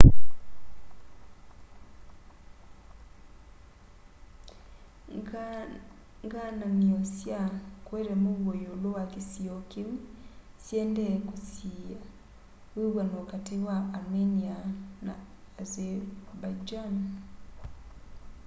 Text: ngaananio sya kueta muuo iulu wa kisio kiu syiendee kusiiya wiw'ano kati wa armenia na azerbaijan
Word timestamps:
ngaananio 6.25 6.99
sya 7.15 7.39
kueta 7.85 8.13
muuo 8.23 8.51
iulu 8.63 8.89
wa 8.97 9.03
kisio 9.13 9.55
kiu 9.71 9.91
syiendee 10.63 11.15
kusiiya 11.27 11.99
wiw'ano 12.75 13.19
kati 13.31 13.55
wa 13.67 13.75
armenia 13.97 14.57
na 15.05 15.13
azerbaijan 15.61 16.93